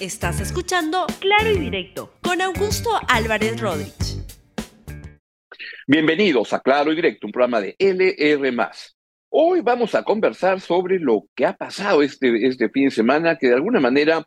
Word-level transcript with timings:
Estás 0.00 0.40
escuchando 0.40 1.06
Claro 1.18 1.50
y 1.50 1.58
Directo 1.58 2.12
con 2.22 2.40
Augusto 2.40 2.88
Álvarez 3.08 3.60
Rodríguez. 3.60 4.24
Bienvenidos 5.88 6.52
a 6.52 6.60
Claro 6.60 6.92
y 6.92 6.94
Directo, 6.94 7.26
un 7.26 7.32
programa 7.32 7.60
de 7.60 7.74
LR. 7.80 8.70
Hoy 9.28 9.60
vamos 9.60 9.96
a 9.96 10.04
conversar 10.04 10.60
sobre 10.60 11.00
lo 11.00 11.24
que 11.34 11.46
ha 11.46 11.54
pasado 11.54 12.02
este, 12.02 12.46
este 12.46 12.68
fin 12.68 12.84
de 12.84 12.90
semana, 12.92 13.38
que 13.38 13.48
de 13.48 13.54
alguna 13.54 13.80
manera, 13.80 14.24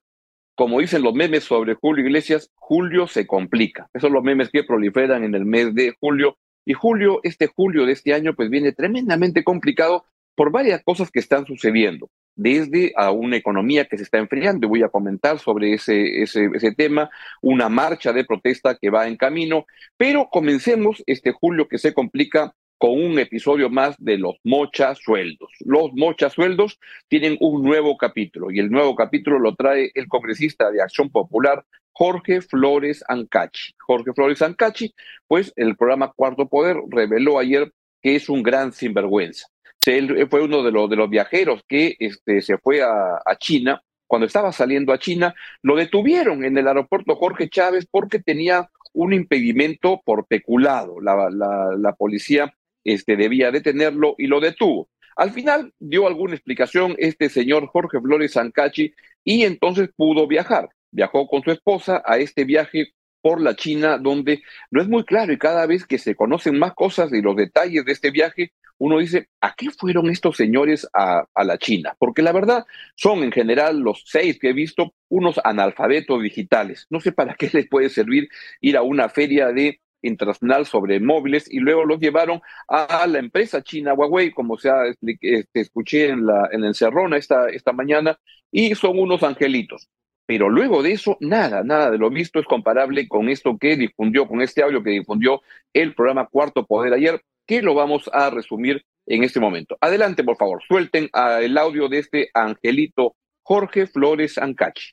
como 0.56 0.82
dicen 0.82 1.04
los 1.04 1.14
memes 1.14 1.46
sobre 1.46 1.76
Julio 1.76 2.04
Iglesias, 2.06 2.52
Julio 2.56 3.08
se 3.08 3.26
complica. 3.26 3.88
Esos 3.94 4.08
son 4.08 4.14
los 4.14 4.24
memes 4.24 4.50
que 4.50 4.66
proliferan 4.66 5.24
en 5.24 5.36
el 5.36 5.46
mes 5.46 5.74
de 5.74 5.96
julio. 6.02 6.38
Y 6.66 6.74
julio, 6.74 7.22
este 7.24 7.48
julio 7.48 7.86
de 7.86 7.94
este 7.94 8.14
año, 8.14 8.36
pues 8.36 8.50
viene 8.50 8.74
tremendamente 8.74 9.46
complicado 9.46 10.04
por 10.36 10.52
varias 10.52 10.84
cosas 10.84 11.10
que 11.12 11.22
están 11.22 11.46
sucediendo 11.46 12.10
desde 12.42 12.92
a 12.96 13.12
una 13.12 13.38
economía 13.38 13.86
que 13.86 13.98
se 13.98 14.04
está 14.04 14.18
enfriando. 14.18 14.68
Voy 14.68 14.82
a 14.82 14.90
comentar 14.90 15.38
sobre 15.38 15.74
ese, 15.74 16.24
ese, 16.24 16.72
tema, 16.76 17.10
una 17.42 17.70
marcha 17.70 18.12
de 18.14 18.26
protesta 18.26 18.76
que 18.76 18.90
va 18.90 19.08
en 19.08 19.16
camino, 19.16 19.66
pero 19.96 20.28
comencemos 20.32 21.04
este 21.06 21.32
julio 21.32 21.68
que 21.68 21.78
se 21.78 21.94
complica 21.94 22.54
con 22.80 22.92
un 22.92 23.20
episodio 23.20 23.70
más 23.70 23.96
de 24.00 24.18
los 24.18 24.38
mocha 24.44 24.96
sueldos. 24.96 25.52
Los 25.60 25.92
mocha 25.94 26.32
sueldos 26.32 26.80
tienen 27.08 27.38
un 27.40 27.62
nuevo 27.62 27.96
capítulo 27.96 28.50
y 28.50 28.58
el 28.58 28.72
nuevo 28.72 28.96
capítulo 28.96 29.38
lo 29.38 29.54
trae 29.54 29.92
el 29.94 30.08
congresista 30.08 30.72
de 30.72 30.82
Acción 30.82 31.12
Popular, 31.12 31.64
Jorge 31.92 32.42
Flores 32.42 33.04
Ancachi. 33.08 33.76
Jorge 33.78 34.14
Flores 34.14 34.42
Ancachi, 34.42 34.96
pues 35.28 35.54
el 35.56 35.76
programa 35.76 36.12
Cuarto 36.12 36.48
Poder 36.48 36.78
reveló 36.90 37.38
ayer 37.38 37.72
que 38.02 38.16
es 38.16 38.30
un 38.30 38.42
gran 38.42 38.74
sinvergüenza 38.74 39.46
él 39.86 40.28
fue 40.30 40.42
uno 40.42 40.64
de 40.64 40.72
los, 40.72 41.10
viajeros 41.10 41.64
que 41.68 41.96
este, 42.00 42.42
se 42.42 42.58
fue 42.58 42.82
a, 42.82 43.20
China. 43.40 43.82
Cuando 44.08 44.28
estaba 44.28 44.52
saliendo 44.52 44.94
a 44.94 45.00
China, 45.00 45.34
lo 45.62 45.76
detuvieron 45.76 46.44
en 46.44 46.58
el 46.58 46.68
aeropuerto 46.68 47.16
Jorge 47.16 47.50
Chávez 47.50 47.88
porque 47.90 48.20
tenía 48.20 48.70
un 48.94 49.14
impedimento 49.14 50.02
por 50.04 50.28
peculado. 50.28 51.00
La, 51.00 51.30
la, 51.30 51.94
policía 51.94 52.54
este, 52.84 53.16
debía 53.16 53.52
detenerlo 53.52 54.16
y 54.18 54.28
lo 54.28 54.40
detuvo. 54.40 54.90
Al 55.16 55.32
final 55.32 55.74
dio 55.80 56.08
alguna 56.08 56.36
explicación 56.36 56.96
este 56.98 57.30
señor 57.30 57.68
Jorge 57.68 58.00
Flores 58.00 58.34
Sancachi 58.34 58.94
y 59.24 59.44
entonces 59.44 59.90
pudo 59.96 60.28
viajar. 60.28 60.70
Viajó 60.92 61.28
con 61.28 61.42
su 61.42 61.52
esposa 61.52 62.02
a 62.06 62.18
este 62.18 62.44
viaje 62.44 62.94
por 63.22 63.42
la 63.42 63.56
China, 63.56 63.98
donde 63.98 64.44
no 64.72 64.82
es 64.82 64.88
muy 64.88 65.04
claro 65.04 65.32
y 65.34 65.38
cada 65.38 65.66
vez 65.66 65.86
que 65.86 65.98
se 65.98 66.16
conocen 66.16 66.58
más 66.60 66.74
cosas 66.74 67.12
y 67.14 67.22
los 67.22 67.36
detalles 67.36 67.86
de 67.86 67.92
este 67.92 68.12
viaje, 68.12 68.52
uno 68.82 68.98
dice, 68.98 69.30
¿a 69.42 69.54
qué 69.56 69.70
fueron 69.70 70.10
estos 70.10 70.38
señores 70.38 70.88
a, 70.94 71.28
la 71.44 71.58
China? 71.60 71.96
Porque 72.00 72.24
la 72.24 72.32
verdad 72.32 72.66
son 72.96 73.24
en 73.24 73.32
general 73.32 73.80
los 73.80 74.02
seis 74.08 74.40
que 74.40 74.50
he 74.50 74.54
visto 74.54 74.96
unos 75.08 75.40
analfabetos 75.44 76.24
digitales. 76.24 76.88
No 76.90 77.00
sé 77.00 77.12
para 77.12 77.36
qué 77.36 77.50
les 77.54 77.70
puede 77.70 77.90
servir 77.90 78.28
ir 78.60 78.78
a 78.78 78.82
una 78.82 79.08
feria 79.08 79.50
de 79.50 79.80
internacional 80.02 80.66
sobre 80.66 81.00
móviles 81.00 81.46
y 81.48 81.60
luego 81.60 81.86
los 81.86 82.00
llevaron 82.00 82.42
a 82.68 83.06
la 83.06 83.20
empresa 83.20 83.62
china 83.62 83.94
Huawei, 83.94 84.32
como 84.32 84.58
se 84.58 84.72
este, 84.90 85.46
escuché 85.54 86.10
en 86.10 86.26
la 86.26 86.50
en 86.52 86.64
Encerrona 86.64 87.18
esta, 87.18 87.50
esta 87.50 87.74
mañana, 87.74 88.20
y 88.52 88.74
son 88.74 88.98
unos 88.98 89.22
angelitos. 89.22 89.90
Pero 90.26 90.50
luego 90.50 90.84
de 90.84 90.94
eso, 90.94 91.18
nada, 91.20 91.64
nada 91.64 91.92
de 91.92 91.98
lo 91.98 92.10
visto 92.10 92.40
es 92.40 92.46
comparable 92.46 93.08
con 93.08 93.30
esto 93.30 93.58
que 93.58 93.76
difundió, 93.76 94.28
con 94.28 94.42
este 94.42 94.64
audio 94.64 94.84
que 94.84 94.92
difundió 94.92 95.42
el 95.74 95.94
programa 95.94 96.28
Cuarto 96.28 96.66
Poder 96.66 96.94
ayer, 96.94 97.22
que 97.46 97.62
lo 97.62 97.74
vamos 97.74 98.10
a 98.14 98.30
resumir 98.30 98.86
en 99.08 99.24
este 99.24 99.40
momento. 99.40 99.78
Adelante, 99.82 100.24
por 100.24 100.38
favor, 100.38 100.62
suelten 100.68 101.10
el 101.42 101.58
audio 101.58 101.90
de 101.90 102.00
este 102.00 102.30
angelito 102.34 103.16
Jorge 103.44 103.88
Flores 103.88 104.38
Ancachi. 104.38 104.92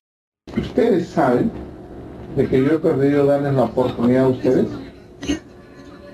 Ustedes 0.56 1.08
saben 1.08 1.50
de 2.36 2.48
que 2.48 2.62
yo 2.62 2.72
he 2.72 2.78
perdido 2.78 3.26
darles 3.26 3.54
la 3.54 3.64
oportunidad 3.64 4.24
a 4.24 4.28
ustedes, 4.28 4.66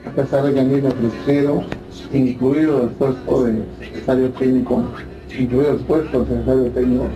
a 0.04 0.10
pesar 0.10 0.44
de 0.44 0.54
que 0.54 0.60
a 0.60 0.64
mí 0.64 0.80
me 0.80 0.88
ofrecieron, 0.88 1.66
incluido 2.12 2.82
el 2.82 2.90
puesto 2.90 3.44
de 3.44 3.64
secretario 3.78 4.30
técnico, 4.32 4.84
incluido 5.38 5.72
el 5.72 5.80
puesto 5.84 6.24
de 6.24 6.26
secretario 6.26 6.70
técnico, 6.72 7.08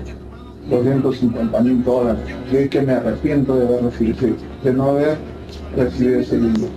250 0.71 1.61
mil 1.61 1.85
dólares. 1.85 2.23
Yo 2.53 2.59
es 2.59 2.71
que 2.71 2.83
me 2.83 2.93
arrepiento 2.93 3.57
de, 3.57 3.67
haber 3.67 3.85
recibido, 3.85 4.37
de 4.63 4.73
no 4.73 4.85
haber 4.85 5.19
recibido 5.77 6.21
ese 6.21 6.37
dinero 6.37 6.69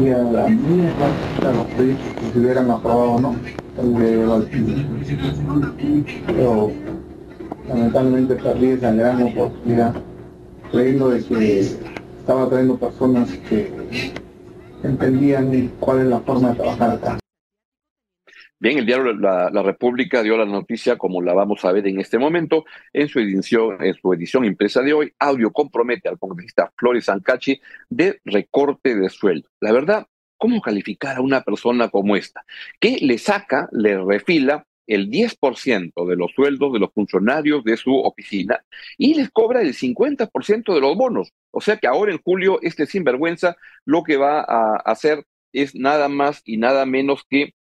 y 0.00 0.08
a 0.08 0.18
la 0.18 0.48
mía 0.48 0.92
los 1.40 1.66
proyectos 1.74 2.14
que 2.20 2.32
se 2.32 2.38
hubieran 2.38 2.70
aprobado 2.70 3.12
o 3.12 3.20
no, 3.20 3.36
Pero 6.26 6.72
lamentablemente 7.68 8.34
perdí 8.34 8.66
esa 8.66 8.92
gran 8.92 9.22
oportunidad, 9.22 9.94
creyendo 10.72 11.10
de 11.10 11.24
que 11.24 11.60
estaba 11.60 12.48
trayendo 12.48 12.76
personas 12.76 13.30
que 13.48 13.70
entendían 14.82 15.70
cuál 15.80 16.00
es 16.00 16.06
la 16.06 16.20
forma 16.20 16.50
de 16.50 16.54
trabajar 16.56 16.90
acá. 16.90 17.23
Bien, 18.58 18.78
el 18.78 18.86
diario 18.86 19.12
la, 19.12 19.62
República 19.62 20.22
dio 20.22 20.36
la 20.36 20.46
noticia, 20.46 20.96
como 20.96 21.20
la 21.20 21.34
vamos 21.34 21.64
a 21.64 21.72
ver 21.72 21.86
en 21.86 22.00
este 22.00 22.18
momento, 22.18 22.64
en 22.92 23.08
su 23.08 23.18
edición, 23.18 23.82
en 23.82 23.94
su 23.94 24.12
edición 24.12 24.44
impresa 24.44 24.80
de 24.80 24.92
hoy. 24.92 25.12
Audio 25.18 25.52
compromete 25.52 26.08
al 26.08 26.18
congresista 26.18 26.72
Flores 26.76 27.08
Ancachi 27.08 27.60
de 27.90 28.20
recorte 28.24 28.94
de 28.94 29.10
sueldo. 29.10 29.48
La 29.60 29.72
verdad, 29.72 30.06
¿cómo 30.38 30.62
calificar 30.62 31.16
a 31.16 31.20
una 31.20 31.42
persona 31.42 31.88
como 31.90 32.16
esta? 32.16 32.44
Que 32.80 32.98
le 33.00 33.18
saca, 33.18 33.68
le 33.72 34.02
refila 34.02 34.66
el 34.86 35.10
10% 35.10 36.06
de 36.06 36.16
los 36.16 36.32
sueldos 36.32 36.72
de 36.72 36.78
los 36.78 36.92
funcionarios 36.92 37.64
de 37.64 37.76
su 37.76 37.94
oficina 37.94 38.64
y 38.96 39.14
les 39.14 39.30
cobra 39.30 39.62
el 39.62 39.74
50% 39.74 40.74
de 40.74 40.80
los 40.80 40.96
bonos. 40.96 41.32
O 41.50 41.60
sea 41.60 41.76
que 41.76 41.86
ahora 41.86 42.12
en 42.12 42.18
julio 42.22 42.60
este 42.62 42.86
sinvergüenza 42.86 43.56
lo 43.84 44.04
que 44.04 44.16
va 44.16 44.40
a 44.40 44.76
hacer 44.76 45.24
es 45.52 45.74
nada 45.74 46.08
más 46.08 46.42
y 46.44 46.56
nada 46.56 46.86
menos 46.86 47.24
que 47.28 47.54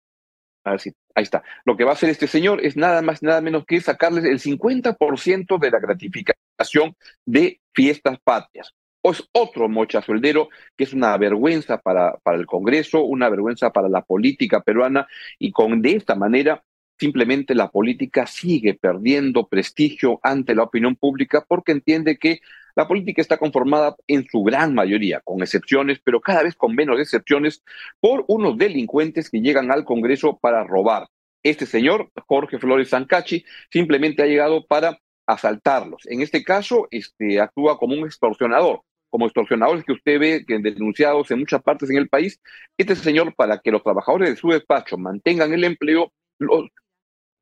a 0.63 0.71
ver 0.71 0.79
si, 0.79 0.93
ahí 1.15 1.23
está. 1.23 1.43
Lo 1.65 1.75
que 1.75 1.83
va 1.83 1.91
a 1.91 1.93
hacer 1.93 2.09
este 2.09 2.27
señor 2.27 2.63
es 2.65 2.77
nada 2.77 3.01
más, 3.01 3.23
nada 3.23 3.41
menos 3.41 3.65
que 3.65 3.81
sacarles 3.81 4.25
el 4.25 4.39
50% 4.39 5.59
de 5.59 5.71
la 5.71 5.79
gratificación 5.79 6.95
de 7.25 7.59
fiestas 7.73 8.19
patrias. 8.23 8.73
O 9.03 9.11
es 9.11 9.27
otro 9.31 9.67
mochazueldero 9.67 10.49
que 10.77 10.83
es 10.83 10.93
una 10.93 11.17
vergüenza 11.17 11.79
para, 11.79 12.17
para 12.23 12.37
el 12.37 12.45
Congreso, 12.45 13.03
una 13.03 13.29
vergüenza 13.29 13.71
para 13.71 13.89
la 13.89 14.03
política 14.03 14.61
peruana, 14.61 15.07
y 15.39 15.51
con 15.51 15.81
de 15.81 15.95
esta 15.95 16.15
manera 16.15 16.63
simplemente 16.99 17.55
la 17.55 17.71
política 17.71 18.27
sigue 18.27 18.75
perdiendo 18.75 19.47
prestigio 19.47 20.19
ante 20.21 20.53
la 20.53 20.61
opinión 20.61 20.95
pública 20.95 21.43
porque 21.47 21.71
entiende 21.71 22.17
que 22.19 22.41
la 22.75 22.87
política 22.87 23.21
está 23.21 23.37
conformada 23.37 23.95
en 24.07 24.25
su 24.29 24.43
gran 24.43 24.73
mayoría, 24.73 25.21
con 25.23 25.41
excepciones, 25.41 25.99
pero 26.03 26.21
cada 26.21 26.43
vez 26.43 26.55
con 26.55 26.75
menos 26.75 26.99
excepciones, 26.99 27.63
por 27.99 28.25
unos 28.27 28.57
delincuentes 28.57 29.29
que 29.29 29.41
llegan 29.41 29.71
al 29.71 29.85
Congreso 29.85 30.37
para 30.41 30.63
robar. 30.63 31.07
Este 31.43 31.65
señor, 31.65 32.09
Jorge 32.27 32.59
Flores 32.59 32.89
Sancachi, 32.89 33.43
simplemente 33.71 34.21
ha 34.21 34.27
llegado 34.27 34.65
para 34.65 34.99
asaltarlos. 35.25 36.03
En 36.05 36.21
este 36.21 36.43
caso, 36.43 36.87
este, 36.91 37.39
actúa 37.39 37.77
como 37.77 37.95
un 37.95 38.05
extorsionador 38.05 38.81
como 39.11 39.25
extorsionadores 39.25 39.83
que 39.83 39.91
usted 39.91 40.19
ve 40.19 40.45
que 40.47 40.57
denunciados 40.57 41.29
en 41.29 41.39
muchas 41.39 41.61
partes 41.61 41.89
en 41.89 41.97
el 41.97 42.07
país, 42.07 42.39
este 42.77 42.95
señor, 42.95 43.35
para 43.35 43.59
que 43.59 43.69
los 43.69 43.83
trabajadores 43.83 44.29
de 44.29 44.35
su 44.37 44.47
despacho 44.47 44.97
mantengan 44.97 45.53
el 45.53 45.65
empleo, 45.65 46.13
los, 46.39 46.69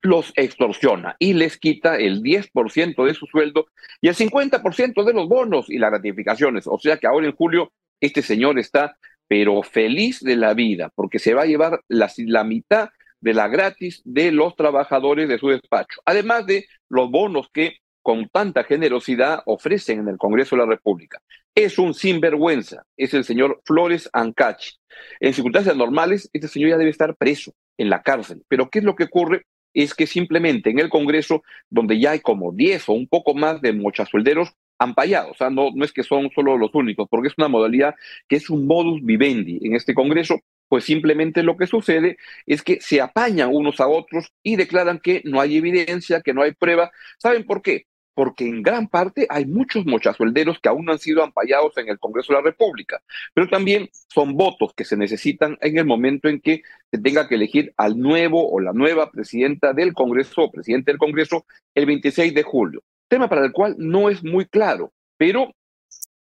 los 0.02 0.32
extorsiona 0.36 1.16
y 1.20 1.34
les 1.34 1.58
quita 1.58 1.98
el 1.98 2.22
10% 2.22 3.06
de 3.06 3.14
su 3.14 3.26
sueldo 3.26 3.68
y 4.02 4.08
el 4.08 4.16
50% 4.16 5.04
de 5.04 5.14
los 5.14 5.28
bonos 5.28 5.70
y 5.70 5.78
las 5.78 5.92
gratificaciones. 5.92 6.68
O 6.68 6.80
sea 6.80 6.98
que 6.98 7.08
ahora 7.08 7.28
en 7.28 7.36
julio 7.36 7.72
este 8.00 8.22
señor 8.22 8.60
está 8.60 8.98
pero 9.28 9.62
feliz 9.62 10.22
de 10.22 10.36
la 10.36 10.54
vida 10.54 10.92
porque 10.96 11.20
se 11.20 11.34
va 11.34 11.44
a 11.44 11.48
llevar 11.48 11.82
la, 11.88 12.12
la 12.18 12.44
mitad 12.44 12.90
de 13.22 13.34
la 13.34 13.48
gratis 13.48 14.02
de 14.06 14.32
los 14.32 14.56
trabajadores 14.56 15.28
de 15.28 15.38
su 15.38 15.50
despacho, 15.50 16.02
además 16.06 16.46
de 16.46 16.66
los 16.88 17.12
bonos 17.12 17.50
que 17.54 17.78
con 18.02 18.30
tanta 18.30 18.64
generosidad 18.64 19.44
ofrecen 19.46 20.00
en 20.00 20.08
el 20.08 20.18
Congreso 20.18 20.56
de 20.56 20.64
la 20.64 20.70
República. 20.70 21.22
Es 21.54 21.78
un 21.78 21.94
sinvergüenza, 21.94 22.84
es 22.96 23.14
el 23.14 23.24
señor 23.24 23.62
Flores 23.66 24.10
Ancachi. 24.14 24.72
En 25.20 25.34
circunstancias 25.34 25.76
normales, 25.76 26.30
este 26.34 26.48
señor 26.48 26.72
ya 26.72 26.78
debe 26.78 26.90
estar 26.90 27.16
preso 27.18 27.54
en 27.78 27.90
la 27.90 28.02
cárcel. 28.02 28.42
Pero 28.48 28.70
¿qué 28.70 28.80
es 28.80 28.86
lo 28.86 28.96
que 28.96 29.04
ocurre? 29.04 29.46
Es 29.74 29.94
que 29.94 30.08
simplemente 30.08 30.70
en 30.70 30.80
el 30.80 30.90
Congreso, 30.90 31.44
donde 31.70 32.00
ya 32.00 32.12
hay 32.12 32.20
como 32.20 32.52
10 32.52 32.90
o 32.90 32.94
un 32.94 33.08
poco 33.08 33.34
más 33.34 33.62
de 33.62 33.74
mochasuelderos 33.74 34.50
ampallados, 34.78 35.32
o 35.32 35.36
sea, 35.36 35.50
no, 35.50 35.72
no 35.74 35.84
es 35.84 35.92
que 35.92 36.04
son 36.04 36.30
solo 36.34 36.58
los 36.58 36.74
únicos, 36.74 37.08
porque 37.10 37.28
es 37.28 37.34
una 37.38 37.50
modalidad 37.50 37.96
que 38.28 38.38
es 38.38 38.50
un 38.50 38.66
modus 38.66 39.04
vivendi 39.04 39.60
en 39.62 39.76
este 39.76 39.94
Congreso, 39.94 40.40
pues 40.70 40.86
simplemente 40.86 41.44
lo 41.44 41.58
que 41.58 41.68
sucede 41.68 42.18
es 42.46 42.62
que 42.62 42.80
se 42.80 43.02
apañan 43.02 43.50
unos 43.52 43.80
a 43.80 43.88
otros 43.88 44.32
y 44.44 44.56
declaran 44.56 45.00
que 45.00 45.22
no 45.26 45.42
hay 45.42 45.58
evidencia, 45.58 46.22
que 46.22 46.34
no 46.34 46.44
hay 46.44 46.54
prueba. 46.54 46.92
¿Saben 47.18 47.46
por 47.46 47.62
qué? 47.62 47.89
Porque 48.20 48.46
en 48.46 48.62
gran 48.62 48.90
parte 48.90 49.28
hay 49.30 49.46
muchos 49.46 49.86
mochazuelderos 49.86 50.60
que 50.60 50.68
aún 50.68 50.84
no 50.84 50.92
han 50.92 51.00
sido 51.00 51.24
ampallados 51.24 51.78
en 51.78 51.88
el 51.88 52.00
Congreso 52.00 52.34
de 52.34 52.40
la 52.40 52.44
República, 52.44 53.02
pero 53.34 53.48
también 53.48 53.88
son 54.14 54.36
votos 54.36 54.74
que 54.74 54.84
se 54.84 54.98
necesitan 54.98 55.58
en 55.62 55.78
el 55.78 55.86
momento 55.86 56.28
en 56.28 56.42
que 56.42 56.64
se 56.92 56.98
tenga 56.98 57.30
que 57.30 57.36
elegir 57.36 57.74
al 57.78 57.98
nuevo 57.98 58.52
o 58.52 58.60
la 58.60 58.74
nueva 58.74 59.10
presidenta 59.10 59.72
del 59.72 59.94
Congreso 59.94 60.42
o 60.42 60.52
presidente 60.52 60.92
del 60.92 60.98
Congreso 60.98 61.46
el 61.74 61.86
26 61.86 62.34
de 62.34 62.44
julio. 62.44 62.84
tema 63.08 63.30
para 63.30 63.46
el 63.46 63.54
cual 63.54 63.76
no 63.78 64.10
es 64.10 64.22
muy 64.22 64.44
claro, 64.44 64.92
pero 65.16 65.56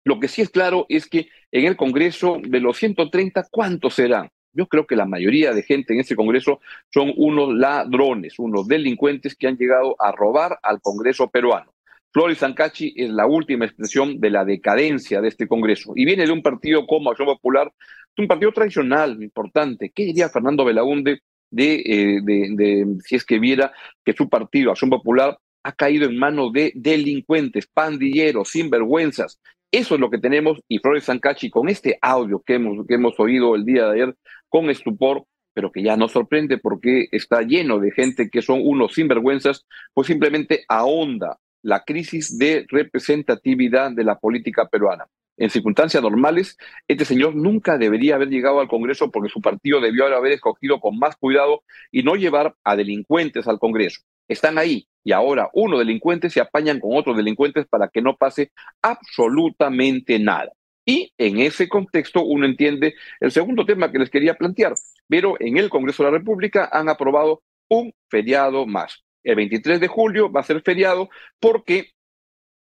lo 0.04 0.18
que 0.18 0.26
sí 0.26 0.42
es 0.42 0.50
claro 0.50 0.86
es 0.88 1.06
que 1.06 1.28
en 1.52 1.66
el 1.66 1.76
Congreso 1.76 2.40
de 2.42 2.58
los 2.58 2.78
130, 2.78 3.46
¿cuántos 3.48 3.94
serán? 3.94 4.28
Yo 4.52 4.66
creo 4.66 4.88
que 4.88 4.96
la 4.96 5.06
mayoría 5.06 5.52
de 5.52 5.62
gente 5.62 5.94
en 5.94 6.00
ese 6.00 6.16
Congreso 6.16 6.58
son 6.92 7.12
unos 7.16 7.54
ladrones, 7.54 8.40
unos 8.40 8.66
delincuentes 8.66 9.36
que 9.36 9.46
han 9.46 9.56
llegado 9.56 9.94
a 10.00 10.10
robar 10.10 10.58
al 10.64 10.80
Congreso 10.80 11.30
peruano. 11.30 11.75
Flores 12.12 12.38
Sancachi 12.38 12.94
es 12.96 13.10
la 13.10 13.26
última 13.26 13.66
expresión 13.66 14.20
de 14.20 14.30
la 14.30 14.44
decadencia 14.44 15.20
de 15.20 15.28
este 15.28 15.46
Congreso 15.46 15.92
y 15.94 16.04
viene 16.04 16.24
de 16.24 16.32
un 16.32 16.42
partido 16.42 16.86
como 16.86 17.10
Acción 17.10 17.28
Popular, 17.28 17.72
un 18.16 18.26
partido 18.26 18.52
tradicional, 18.52 19.22
importante. 19.22 19.92
¿Qué 19.94 20.04
diría 20.04 20.30
Fernando 20.30 20.64
Belaunde 20.64 21.20
de, 21.50 21.74
eh, 21.74 22.20
de, 22.22 22.96
si 23.04 23.16
es 23.16 23.24
que 23.24 23.38
viera 23.38 23.72
que 24.04 24.14
su 24.14 24.28
partido, 24.28 24.70
Acción 24.70 24.90
Popular, 24.90 25.38
ha 25.62 25.72
caído 25.72 26.08
en 26.08 26.16
manos 26.16 26.52
de 26.52 26.72
delincuentes, 26.74 27.66
pandilleros, 27.66 28.50
sinvergüenzas, 28.50 29.40
eso 29.70 29.94
es 29.94 30.00
lo 30.00 30.10
que 30.10 30.18
tenemos 30.18 30.60
y 30.68 30.78
Flores 30.78 31.04
Sancachi 31.04 31.50
con 31.50 31.68
este 31.68 31.98
audio 32.00 32.42
que 32.44 32.54
hemos, 32.54 32.86
que 32.86 32.94
hemos 32.94 33.18
oído 33.18 33.54
el 33.54 33.64
día 33.64 33.86
de 33.86 33.92
ayer 33.92 34.16
con 34.48 34.70
estupor, 34.70 35.24
pero 35.52 35.72
que 35.72 35.82
ya 35.82 35.96
nos 35.96 36.12
sorprende 36.12 36.58
porque 36.58 37.08
está 37.10 37.42
lleno 37.42 37.78
de 37.78 37.90
gente 37.90 38.30
que 38.30 38.42
son 38.42 38.60
unos 38.62 38.94
sinvergüenzas, 38.94 39.66
pues 39.92 40.06
simplemente 40.06 40.64
ahonda 40.68 41.38
la 41.62 41.84
crisis 41.84 42.38
de 42.38 42.66
representatividad 42.68 43.92
de 43.92 44.04
la 44.04 44.18
política 44.18 44.68
peruana. 44.68 45.06
En 45.38 45.50
circunstancias 45.50 46.02
normales, 46.02 46.56
este 46.88 47.04
señor 47.04 47.34
nunca 47.34 47.76
debería 47.76 48.14
haber 48.14 48.28
llegado 48.28 48.60
al 48.60 48.68
Congreso 48.68 49.10
porque 49.10 49.28
su 49.28 49.42
partido 49.42 49.80
debió 49.80 50.06
haber 50.06 50.32
escogido 50.32 50.80
con 50.80 50.98
más 50.98 51.16
cuidado 51.16 51.62
y 51.90 52.02
no 52.02 52.14
llevar 52.16 52.54
a 52.64 52.74
delincuentes 52.74 53.46
al 53.46 53.58
Congreso. 53.58 54.00
Están 54.28 54.58
ahí 54.58 54.88
y 55.04 55.12
ahora 55.12 55.50
uno 55.52 55.78
delincuente 55.78 56.30
se 56.30 56.40
apañan 56.40 56.80
con 56.80 56.96
otros 56.96 57.16
delincuentes 57.16 57.66
para 57.66 57.88
que 57.88 58.00
no 58.00 58.16
pase 58.16 58.50
absolutamente 58.80 60.18
nada. 60.18 60.52
Y 60.86 61.12
en 61.18 61.40
ese 61.40 61.68
contexto 61.68 62.24
uno 62.24 62.46
entiende 62.46 62.94
el 63.20 63.30
segundo 63.30 63.66
tema 63.66 63.90
que 63.92 63.98
les 63.98 64.08
quería 64.08 64.34
plantear, 64.34 64.74
pero 65.08 65.36
en 65.40 65.58
el 65.58 65.68
Congreso 65.68 66.02
de 66.02 66.10
la 66.10 66.18
República 66.18 66.68
han 66.72 66.88
aprobado 66.88 67.42
un 67.68 67.92
feriado 68.08 68.66
más. 68.66 69.05
El 69.26 69.34
23 69.34 69.80
de 69.80 69.88
julio 69.88 70.30
va 70.30 70.40
a 70.40 70.44
ser 70.44 70.62
feriado 70.62 71.10
porque 71.40 71.90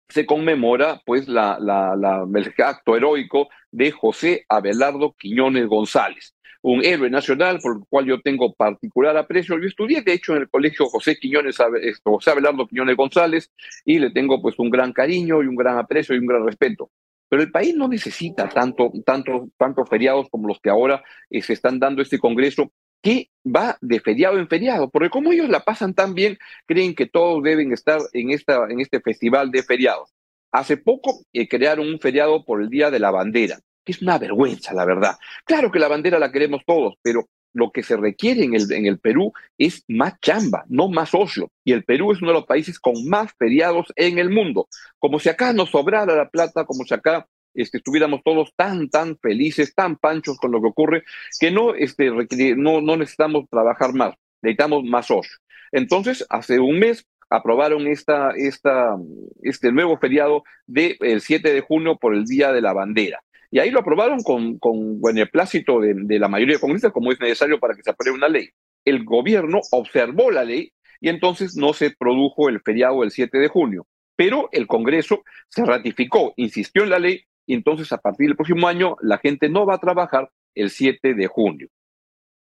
se 0.09 0.25
conmemora 0.25 1.01
pues 1.05 1.29
la, 1.29 1.57
el 1.57 2.53
acto 2.63 2.97
heroico 2.97 3.47
de 3.71 3.91
José 3.91 4.45
Abelardo 4.49 5.15
Quiñones 5.17 5.67
González, 5.67 6.35
un 6.61 6.83
héroe 6.83 7.09
nacional 7.09 7.59
por 7.61 7.77
el 7.77 7.83
cual 7.87 8.07
yo 8.07 8.19
tengo 8.19 8.53
particular 8.53 9.15
aprecio. 9.15 9.57
Yo 9.57 9.67
estudié, 9.67 10.01
de 10.01 10.11
hecho, 10.11 10.35
en 10.35 10.41
el 10.41 10.49
colegio 10.49 10.87
José 10.87 11.17
Quiñones, 11.17 11.57
José 12.03 12.31
Abelardo 12.31 12.67
Quiñones 12.67 12.97
González 12.97 13.51
y 13.85 13.99
le 13.99 14.11
tengo 14.11 14.41
pues 14.41 14.59
un 14.59 14.69
gran 14.69 14.91
cariño 14.91 15.41
y 15.41 15.47
un 15.47 15.55
gran 15.55 15.77
aprecio 15.77 16.13
y 16.13 16.19
un 16.19 16.27
gran 16.27 16.45
respeto. 16.45 16.91
Pero 17.29 17.41
el 17.41 17.51
país 17.51 17.73
no 17.73 17.87
necesita 17.87 18.49
tanto, 18.49 18.91
tanto, 19.05 19.47
tantos 19.55 19.87
feriados 19.87 20.27
como 20.29 20.49
los 20.49 20.59
que 20.59 20.71
ahora 20.71 21.01
eh, 21.29 21.41
se 21.41 21.53
están 21.53 21.79
dando 21.79 22.01
este 22.01 22.19
Congreso, 22.19 22.73
que 23.01 23.29
va 23.45 23.77
de 23.81 23.99
feriado 23.99 24.37
en 24.37 24.47
feriado, 24.47 24.89
porque 24.89 25.09
como 25.09 25.31
ellos 25.31 25.49
la 25.49 25.61
pasan 25.61 25.93
tan 25.93 26.13
bien, 26.13 26.37
creen 26.65 26.95
que 26.95 27.05
todos 27.05 27.43
deben 27.43 27.71
estar 27.71 27.99
en, 28.13 28.31
esta, 28.31 28.65
en 28.69 28.79
este 28.79 28.99
festival 29.01 29.51
de 29.51 29.63
feriados. 29.63 30.09
Hace 30.51 30.77
poco 30.77 31.21
eh, 31.33 31.47
crearon 31.47 31.87
un 31.87 31.99
feriado 31.99 32.43
por 32.43 32.61
el 32.61 32.69
Día 32.69 32.89
de 32.91 32.99
la 32.99 33.11
Bandera, 33.11 33.59
que 33.85 33.91
es 33.91 34.01
una 34.01 34.17
vergüenza, 34.17 34.73
la 34.73 34.85
verdad. 34.85 35.15
Claro 35.45 35.71
que 35.71 35.79
la 35.79 35.87
bandera 35.87 36.19
la 36.19 36.31
queremos 36.31 36.61
todos, 36.65 36.95
pero 37.01 37.27
lo 37.53 37.71
que 37.71 37.83
se 37.83 37.97
requiere 37.97 38.43
en 38.43 38.53
el, 38.53 38.71
en 38.71 38.85
el 38.85 38.99
Perú 38.99 39.33
es 39.57 39.83
más 39.87 40.19
chamba, 40.21 40.65
no 40.67 40.87
más 40.89 41.13
ocio. 41.13 41.51
Y 41.63 41.71
el 41.71 41.83
Perú 41.83 42.11
es 42.11 42.21
uno 42.21 42.31
de 42.31 42.39
los 42.39 42.45
países 42.45 42.79
con 42.79 43.07
más 43.07 43.31
feriados 43.37 43.87
en 43.95 44.19
el 44.19 44.29
mundo. 44.29 44.67
Como 44.97 45.19
si 45.19 45.29
acá 45.29 45.53
nos 45.53 45.69
sobrara 45.69 46.15
la 46.15 46.29
plata, 46.29 46.65
como 46.65 46.83
si 46.83 46.93
acá 46.93 47.27
este, 47.53 47.77
estuviéramos 47.77 48.21
todos 48.23 48.53
tan, 48.55 48.89
tan 48.89 49.17
felices, 49.17 49.73
tan 49.73 49.97
panchos 49.97 50.37
con 50.37 50.51
lo 50.51 50.61
que 50.61 50.67
ocurre, 50.67 51.03
que 51.39 51.51
no, 51.51 51.75
este, 51.75 52.11
no, 52.55 52.81
no 52.81 52.97
necesitamos 52.97 53.45
trabajar 53.49 53.93
más, 53.93 54.15
necesitamos 54.41 54.83
más 54.83 55.09
ocio. 55.11 55.37
Entonces, 55.71 56.25
hace 56.29 56.59
un 56.59 56.79
mes 56.79 57.05
aprobaron 57.29 57.87
esta, 57.87 58.31
esta, 58.31 58.95
este 59.43 59.71
nuevo 59.71 59.97
feriado 59.97 60.43
del 60.65 60.97
de, 60.99 61.19
7 61.19 61.53
de 61.53 61.61
junio 61.61 61.97
por 61.97 62.15
el 62.15 62.25
Día 62.25 62.51
de 62.51 62.61
la 62.61 62.73
Bandera. 62.73 63.21
Y 63.51 63.59
ahí 63.59 63.71
lo 63.71 63.79
aprobaron 63.79 64.21
con, 64.21 64.59
con 64.59 65.01
beneplácito 65.01 65.79
de, 65.79 65.93
de 65.95 66.19
la 66.19 66.27
mayoría 66.27 66.55
de 66.55 66.61
congresistas, 66.61 66.91
como 66.91 67.11
es 67.11 67.19
necesario 67.19 67.59
para 67.59 67.75
que 67.75 67.83
se 67.83 67.89
apruebe 67.89 68.17
una 68.17 68.27
ley. 68.27 68.49
El 68.85 69.03
gobierno 69.03 69.59
observó 69.71 70.31
la 70.31 70.43
ley 70.43 70.71
y 71.01 71.09
entonces 71.09 71.55
no 71.55 71.73
se 71.73 71.91
produjo 71.91 72.49
el 72.49 72.61
feriado 72.61 73.01
del 73.01 73.11
7 73.11 73.37
de 73.37 73.47
junio. 73.47 73.87
Pero 74.15 74.49
el 74.51 74.67
Congreso 74.67 75.23
se 75.47 75.65
ratificó, 75.65 76.33
insistió 76.35 76.83
en 76.83 76.89
la 76.89 76.99
ley 76.99 77.23
y 77.49 77.55
entonces 77.55 77.91
a 77.91 77.97
partir 77.97 78.27
del 78.27 78.35
próximo 78.35 78.67
año 78.67 78.95
la 79.01 79.17
gente 79.17 79.49
no 79.49 79.65
va 79.65 79.73
a 79.73 79.79
trabajar 79.79 80.29
el 80.53 80.69
7 80.69 81.15
de 81.15 81.25
junio. 81.25 81.67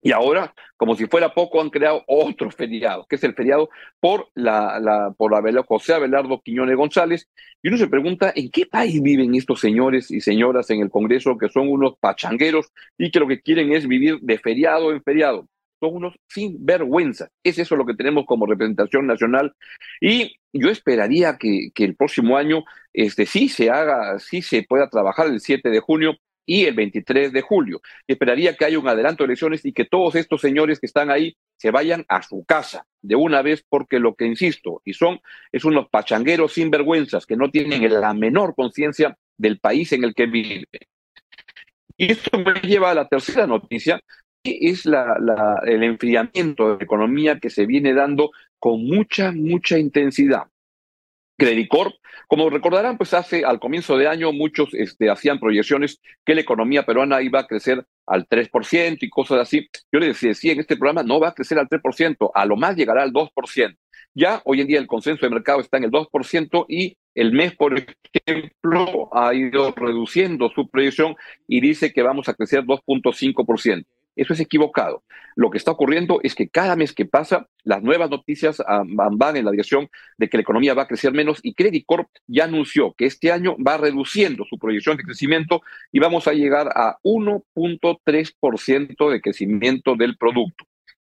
Y 0.01 0.13
ahora, 0.13 0.55
como 0.79 0.97
si 0.97 1.07
fuera 1.07 1.35
poco, 1.35 1.61
han 1.61 1.69
creado 1.69 2.03
otro 2.07 2.51
feriado, 2.51 3.05
que 3.07 3.17
es 3.17 3.25
el 3.25 3.35
feriado 3.35 3.69
por 4.01 4.29
la, 4.35 4.81
la 4.81 5.15
José 5.67 5.93
Abelardo 5.93 6.41
Quiñones 6.41 6.77
González. 6.77 7.29
Y 7.63 7.69
uno 7.69 7.77
se 7.77 7.87
pregunta, 7.87 8.33
¿en 8.35 8.51
qué 8.51 8.65
país 8.65 9.03
viven 9.03 9.35
estos 9.35 9.61
señores 9.61 10.11
y 10.11 10.23
señoras 10.23 10.71
en 10.71 10.81
el 10.81 10.89
Congreso 10.89 11.37
que 11.37 11.51
son 11.51 11.69
unos 11.69 11.99
pachangueros 12.01 12.73
y 12.97 13.11
que 13.11 13.21
lo 13.21 13.29
que 13.29 13.43
quieren 13.43 13.75
es 13.75 13.87
vivir 13.87 14.21
de 14.23 14.39
feriado 14.39 14.91
en 14.91 15.03
feriado? 15.03 15.47
son 15.81 15.97
unos 15.97 16.15
sinvergüenza. 16.29 17.29
Es 17.43 17.59
eso 17.59 17.77
lo 17.77 17.85
que 17.85 17.95
tenemos 17.95 18.25
como 18.27 18.47
representación 18.47 19.07
nacional. 19.07 19.55
Y 20.01 20.37
yo 20.53 20.71
esperaría 20.71 21.37
que, 21.37 21.71
el 21.75 21.97
próximo 21.97 22.37
año 22.37 22.65
este, 22.95 23.27
sí 23.27 23.49
se 23.49 23.69
haga, 23.71 24.19
sí 24.21 24.41
se 24.41 24.63
pueda 24.63 24.89
trabajar 24.89 25.27
el 25.27 25.41
7 25.41 25.69
de 25.69 25.81
junio 25.81 26.17
y 26.47 26.65
el 26.65 26.75
23 26.75 27.33
de 27.33 27.41
julio. 27.43 27.81
Esperaría 28.07 28.57
que 28.57 28.65
haya 28.65 28.79
un 28.79 28.89
adelanto 28.89 29.25
de 29.25 29.27
elecciones 29.27 29.65
y 29.65 29.73
que 29.73 29.85
todos 29.85 30.15
estos 30.15 30.41
señores 30.41 30.79
que 30.79 30.87
están 30.87 31.11
ahí 31.11 31.37
se 31.57 31.71
vayan 31.71 32.05
a 32.09 32.23
su 32.23 32.45
casa 32.45 32.87
de 33.03 33.17
una 33.17 33.43
vez, 33.43 33.65
porque 33.69 33.99
lo 33.99 34.15
que 34.15 34.27
insisto, 34.27 34.81
y 34.85 34.95
son, 34.95 35.21
es 35.53 35.65
unos 35.65 35.89
pachangueros 35.89 36.55
sinvergüenzas 36.55 37.27
que 37.27 37.37
no 37.37 37.51
tienen 37.51 38.01
la 38.01 38.15
menor 38.15 38.55
conciencia 38.55 39.17
del 39.37 39.59
país 39.59 39.93
en 39.93 40.05
el 40.05 40.15
que 40.15 40.27
viven. 40.27 40.65
Y 41.97 42.13
esto 42.13 42.39
me 42.39 42.55
lleva 42.61 42.91
a 42.91 42.95
la 42.95 43.09
tercera 43.09 43.47
noticia, 43.47 44.01
es 44.43 44.85
la, 44.85 45.17
la, 45.19 45.63
el 45.65 45.83
enfriamiento 45.83 46.71
de 46.71 46.77
la 46.79 46.85
economía 46.85 47.39
que 47.39 47.51
se 47.51 47.67
viene 47.67 47.95
dando 47.95 48.31
con 48.59 48.85
mucha, 48.85 49.33
mucha 49.33 49.79
intensidad. 49.79 50.45
Credicorp, 51.37 51.95
como 52.29 52.49
recordarán, 52.49 52.97
pues 52.97 53.13
hace 53.15 53.45
al 53.45 53.59
comienzo 53.59 53.97
de 53.97 54.09
año 54.09 54.33
muchos 54.33 54.69
este, 54.73 55.11
hacían 55.11 55.39
proyecciones 55.39 56.01
que 56.25 56.35
la 56.35 56.41
economía 56.41 56.85
peruana 56.85 57.23
iba 57.23 57.41
a 57.41 57.47
crecer 57.47 57.85
al 58.07 58.27
3% 58.29 58.99
y 59.01 59.11
cosas 59.11 59.41
así. 59.41 59.69
Yo 59.93 59.99
les 59.99 60.21
decía, 60.21 60.53
en 60.53 60.61
este 60.61 60.77
programa 60.77 61.03
no 61.03 61.21
va 61.21 61.29
a 61.29 61.35
crecer 61.35 61.59
al 61.59 61.69
3%, 61.69 62.31
a 62.35 62.47
lo 62.47 62.57
más 62.57 62.77
llegará 62.77 63.03
al 63.03 63.13
2%. 63.13 63.77
Ya 64.17 64.41
hoy 64.45 64.61
en 64.61 64.69
día 64.69 64.79
el 64.79 64.87
consenso 64.87 65.27
de 65.27 65.31
mercado 65.31 65.61
está 65.61 65.77
en 65.77 65.85
el 65.85 65.91
2% 65.91 66.67
y 66.69 66.97
el 67.15 67.33
mes, 67.33 67.57
por 67.57 67.75
ejemplo, 67.77 69.09
ha 69.13 69.35
ido 69.35 69.73
reduciendo 69.77 70.51
su 70.55 70.69
proyección 70.69 71.17
y 71.49 71.61
dice 71.61 71.93
que 71.93 72.03
vamos 72.03 72.29
a 72.29 72.35
crecer 72.35 72.65
2.5%. 72.65 73.85
Eso 74.17 74.33
es 74.33 74.41
equivocado. 74.41 75.03
Lo 75.37 75.51
que 75.51 75.59
está 75.59 75.73
ocurriendo 75.73 76.21
es 76.23 76.35
que 76.35 76.49
cada 76.49 76.77
mes 76.77 76.93
que 76.93 77.07
pasa, 77.07 77.49
las 77.65 77.83
nuevas 77.83 78.11
noticias 78.11 78.63
ah, 78.67 78.83
van 78.87 79.37
en 79.37 79.45
la 79.45 79.51
dirección 79.51 79.89
de 80.19 80.29
que 80.29 80.37
la 80.37 80.43
economía 80.43 80.75
va 80.75 80.83
a 80.83 80.87
crecer 80.87 81.13
menos 81.13 81.41
y 81.43 81.55
Credit 81.55 81.85
Corp 81.87 82.09
ya 82.27 82.45
anunció 82.45 82.95
que 82.95 83.07
este 83.07 83.33
año 83.33 83.57
va 83.57 83.77
reduciendo 83.77 84.45
su 84.45 84.59
proyección 84.59 84.97
de 84.97 85.03
crecimiento 85.03 85.63
y 85.91 85.99
vamos 85.99 86.29
a 86.29 86.33
llegar 86.33 86.69
a 86.75 86.99
1.3% 87.03 89.11
de 89.11 89.21
crecimiento 89.21 89.97
del 89.97 90.17
producto. 90.17 90.67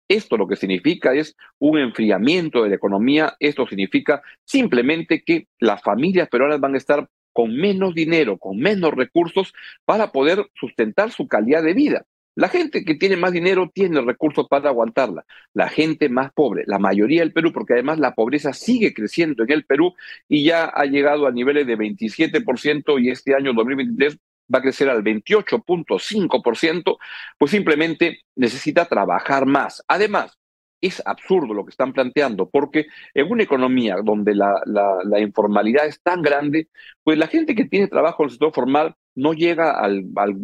Esto 0.09 0.37
lo 0.37 0.47
que 0.47 0.55
significa 0.55 1.13
es 1.13 1.35
un 1.59 1.77
enfriamiento 1.77 2.63
de 2.63 2.69
la 2.69 2.75
economía. 2.75 3.35
Esto 3.39 3.67
significa 3.67 4.21
simplemente 4.45 5.23
que 5.23 5.47
las 5.59 5.81
familias 5.81 6.29
peruanas 6.29 6.61
van 6.61 6.75
a 6.75 6.77
estar 6.77 7.09
con 7.33 7.55
menos 7.55 7.93
dinero, 7.93 8.37
con 8.37 8.57
menos 8.57 8.93
recursos 8.93 9.53
para 9.85 10.11
poder 10.11 10.49
sustentar 10.55 11.11
su 11.11 11.27
calidad 11.27 11.61
de 11.61 11.73
vida. 11.73 12.05
La 12.38 12.50
gente 12.50 12.86
que 12.86 12.94
tiene 12.94 13.17
más 13.17 13.32
dinero 13.32 13.72
tiene 13.74 14.00
recursos 14.00 14.48
para 14.48 14.70
aguantarla. 14.70 15.25
La 15.56 15.70
gente 15.70 16.08
más 16.08 16.32
pobre, 16.34 16.65
la 16.67 16.77
mayoría 16.77 17.22
del 17.22 17.34
Perú, 17.34 17.51
porque 17.51 17.74
además 17.74 17.98
la 17.98 18.13
pobreza 18.13 18.53
sigue 18.53 18.94
creciendo 18.94 19.41
en 19.41 19.51
el 19.51 19.65
Perú 19.65 19.96
y 20.29 20.44
ya 20.44 20.65
ha 20.65 20.86
llegado 20.86 21.25
a 21.25 21.32
niveles 21.32 21.65
de 21.65 21.75
27% 21.75 23.01
y 23.01 23.10
este 23.10 23.34
año 23.34 23.53
2023 23.53 24.20
va 24.53 24.60
a 24.60 24.62
crecer 24.62 24.88
al 24.88 25.03
28.5%, 25.03 26.98
pues 27.39 27.50
simplemente 27.50 28.20
necesita 28.36 28.86
trabajar 28.86 29.48
más. 29.48 29.84
Además, 29.88 30.38
es 30.79 31.01
absurdo 31.08 31.56
lo 31.56 31.65
que 31.65 31.72
están 31.72 31.91
planteando, 31.91 32.48
porque 32.51 32.86
en 33.15 33.32
una 33.32 33.41
economía 33.41 33.96
donde 34.03 34.36
la, 34.36 34.62
informalidad 35.20 35.88
es 35.88 36.00
tan 36.03 36.22
grande, 36.22 36.67
pues 37.03 37.17
la 37.17 37.25
gente 37.25 37.56
que 37.56 37.65
tiene 37.65 37.88
trabajo 37.88 38.22
en 38.22 38.27
el 38.27 38.32
sector 38.32 38.53
formal 38.53 38.96
no 39.15 39.34
llega 39.34 39.72
al, 39.72 40.06
al 40.15 40.36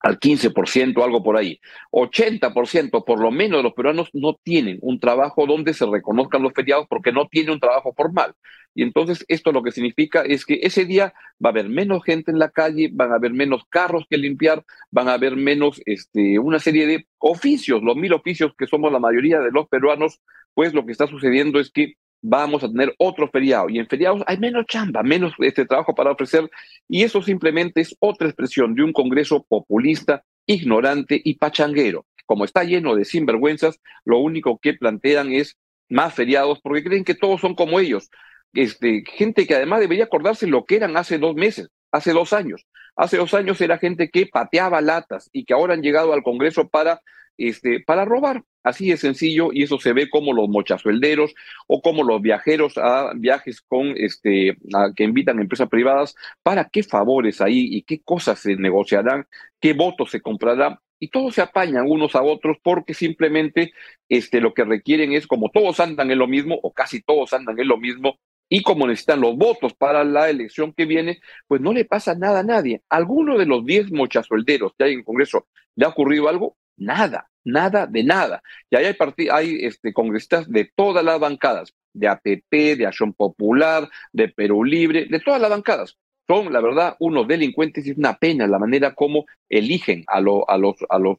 al 0.00 0.18
15%, 0.18 1.02
algo 1.02 1.22
por 1.22 1.36
ahí. 1.36 1.60
80% 1.90 3.04
por 3.04 3.20
lo 3.20 3.30
menos 3.30 3.58
de 3.58 3.62
los 3.62 3.74
peruanos 3.74 4.08
no 4.12 4.38
tienen 4.42 4.78
un 4.82 5.00
trabajo 5.00 5.46
donde 5.46 5.74
se 5.74 5.86
reconozcan 5.86 6.42
los 6.42 6.52
feriados 6.52 6.86
porque 6.88 7.12
no 7.12 7.26
tienen 7.26 7.52
un 7.52 7.60
trabajo 7.60 7.92
formal. 7.96 8.34
Y 8.74 8.82
entonces 8.82 9.24
esto 9.28 9.50
lo 9.50 9.62
que 9.62 9.72
significa 9.72 10.22
es 10.22 10.46
que 10.46 10.60
ese 10.62 10.84
día 10.84 11.12
va 11.44 11.48
a 11.48 11.52
haber 11.52 11.68
menos 11.68 12.04
gente 12.04 12.30
en 12.30 12.38
la 12.38 12.50
calle, 12.50 12.90
van 12.92 13.12
a 13.12 13.16
haber 13.16 13.32
menos 13.32 13.64
carros 13.68 14.04
que 14.08 14.18
limpiar, 14.18 14.64
van 14.90 15.08
a 15.08 15.14
haber 15.14 15.36
menos 15.36 15.80
este, 15.84 16.38
una 16.38 16.60
serie 16.60 16.86
de 16.86 17.06
oficios, 17.18 17.82
los 17.82 17.96
mil 17.96 18.12
oficios 18.12 18.52
que 18.56 18.66
somos 18.66 18.92
la 18.92 19.00
mayoría 19.00 19.40
de 19.40 19.50
los 19.50 19.68
peruanos, 19.68 20.20
pues 20.54 20.74
lo 20.74 20.86
que 20.86 20.92
está 20.92 21.06
sucediendo 21.06 21.58
es 21.58 21.70
que 21.70 21.94
vamos 22.20 22.64
a 22.64 22.68
tener 22.68 22.94
otro 22.98 23.28
feriado. 23.28 23.68
Y 23.68 23.78
en 23.78 23.86
feriados 23.86 24.22
hay 24.26 24.38
menos 24.38 24.66
chamba, 24.66 25.02
menos 25.02 25.34
este 25.38 25.66
trabajo 25.66 25.94
para 25.94 26.12
ofrecer. 26.12 26.50
Y 26.88 27.02
eso 27.02 27.22
simplemente 27.22 27.80
es 27.80 27.96
otra 28.00 28.28
expresión 28.28 28.74
de 28.74 28.82
un 28.82 28.92
Congreso 28.92 29.44
populista, 29.48 30.24
ignorante 30.46 31.20
y 31.22 31.34
pachanguero. 31.34 32.06
Como 32.26 32.44
está 32.44 32.64
lleno 32.64 32.94
de 32.94 33.04
sinvergüenzas, 33.04 33.80
lo 34.04 34.18
único 34.18 34.58
que 34.58 34.74
plantean 34.74 35.32
es 35.32 35.56
más 35.88 36.14
feriados 36.14 36.60
porque 36.62 36.84
creen 36.84 37.04
que 37.04 37.14
todos 37.14 37.40
son 37.40 37.54
como 37.54 37.80
ellos. 37.80 38.10
Este, 38.52 39.02
gente 39.06 39.46
que 39.46 39.54
además 39.54 39.80
debería 39.80 40.04
acordarse 40.04 40.46
lo 40.46 40.64
que 40.64 40.76
eran 40.76 40.96
hace 40.96 41.18
dos 41.18 41.34
meses, 41.34 41.68
hace 41.90 42.12
dos 42.12 42.32
años. 42.32 42.66
Hace 42.96 43.16
dos 43.16 43.32
años 43.32 43.60
era 43.60 43.78
gente 43.78 44.10
que 44.10 44.26
pateaba 44.26 44.80
latas 44.80 45.30
y 45.32 45.44
que 45.44 45.54
ahora 45.54 45.74
han 45.74 45.82
llegado 45.82 46.12
al 46.12 46.22
Congreso 46.22 46.68
para 46.68 47.00
este, 47.38 47.80
para 47.80 48.04
robar. 48.04 48.44
Así 48.62 48.90
de 48.90 48.98
sencillo, 48.98 49.50
y 49.52 49.62
eso 49.62 49.78
se 49.78 49.94
ve 49.94 50.10
como 50.10 50.34
los 50.34 50.48
mochasuelderos 50.48 51.34
o 51.66 51.80
como 51.80 52.02
los 52.02 52.20
viajeros 52.20 52.76
a 52.76 53.12
viajes 53.14 53.62
con 53.62 53.94
este, 53.96 54.58
que 54.94 55.04
invitan 55.04 55.40
empresas 55.40 55.70
privadas, 55.70 56.14
para 56.42 56.68
qué 56.68 56.82
favores 56.82 57.40
ahí 57.40 57.66
y 57.70 57.82
qué 57.82 58.02
cosas 58.02 58.40
se 58.40 58.56
negociarán, 58.56 59.26
qué 59.58 59.72
votos 59.72 60.10
se 60.10 60.20
comprarán, 60.20 60.78
y 61.00 61.08
todos 61.08 61.34
se 61.34 61.42
apañan 61.42 61.86
unos 61.88 62.14
a 62.14 62.22
otros 62.22 62.58
porque 62.62 62.92
simplemente 62.92 63.72
este, 64.08 64.40
lo 64.40 64.52
que 64.52 64.64
requieren 64.64 65.12
es, 65.12 65.26
como 65.26 65.50
todos 65.50 65.80
andan 65.80 66.10
en 66.10 66.18
lo 66.18 66.26
mismo, 66.26 66.58
o 66.62 66.72
casi 66.72 67.00
todos 67.00 67.32
andan 67.32 67.58
en 67.58 67.68
lo 67.68 67.78
mismo, 67.78 68.18
y 68.48 68.62
como 68.62 68.86
necesitan 68.86 69.20
los 69.20 69.36
votos 69.36 69.74
para 69.74 70.04
la 70.04 70.30
elección 70.30 70.72
que 70.72 70.86
viene, 70.86 71.20
pues 71.46 71.60
no 71.60 71.72
le 71.72 71.84
pasa 71.84 72.14
nada 72.14 72.40
a 72.40 72.44
nadie. 72.44 72.82
¿Alguno 72.88 73.38
de 73.38 73.46
los 73.46 73.64
10 73.64 73.92
mochasuelderos 73.92 74.72
que 74.76 74.84
hay 74.84 74.92
en 74.92 74.98
el 75.00 75.04
Congreso 75.04 75.46
le 75.76 75.84
ha 75.84 75.88
ocurrido 75.88 76.28
algo? 76.28 76.56
Nada, 76.78 77.28
nada 77.44 77.86
de 77.86 78.04
nada. 78.04 78.42
Y 78.70 78.76
ahí 78.76 78.84
hay, 78.86 79.28
hay 79.28 79.64
este, 79.64 79.92
congresistas 79.92 80.48
de 80.50 80.70
todas 80.74 81.04
las 81.04 81.18
bancadas, 81.18 81.74
de 81.92 82.08
APP, 82.08 82.76
de 82.76 82.86
Acción 82.86 83.12
Popular, 83.12 83.88
de 84.12 84.28
Perú 84.28 84.64
Libre, 84.64 85.06
de 85.06 85.20
todas 85.20 85.40
las 85.40 85.50
bancadas. 85.50 85.96
Son, 86.28 86.52
la 86.52 86.60
verdad, 86.60 86.96
unos 87.00 87.26
delincuentes 87.26 87.86
y 87.86 87.90
es 87.90 87.98
una 87.98 88.14
pena 88.18 88.46
la 88.46 88.58
manera 88.58 88.94
como 88.94 89.24
eligen 89.48 90.04
a, 90.06 90.18
a, 90.18 90.20
los, 90.20 90.76
a, 90.88 90.98
los, 90.98 91.16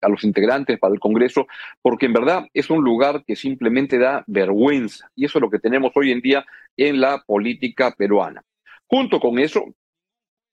a 0.00 0.08
los 0.08 0.24
integrantes 0.24 0.78
para 0.78 0.92
el 0.92 1.00
Congreso, 1.00 1.46
porque 1.80 2.06
en 2.06 2.14
verdad 2.14 2.46
es 2.52 2.68
un 2.68 2.82
lugar 2.82 3.24
que 3.24 3.36
simplemente 3.36 3.98
da 3.98 4.24
vergüenza. 4.26 5.08
Y 5.14 5.24
eso 5.24 5.38
es 5.38 5.42
lo 5.42 5.50
que 5.50 5.60
tenemos 5.60 5.92
hoy 5.94 6.10
en 6.10 6.20
día 6.20 6.44
en 6.76 7.00
la 7.00 7.22
política 7.24 7.92
peruana. 7.96 8.42
Junto 8.88 9.20
con 9.20 9.38
eso, 9.38 9.72